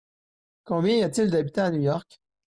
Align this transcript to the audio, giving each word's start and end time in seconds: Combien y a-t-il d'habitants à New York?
Combien 0.63 0.97
y 0.97 1.03
a-t-il 1.03 1.29
d'habitants 1.29 1.65
à 1.65 1.69
New 1.69 1.81
York? 1.81 2.19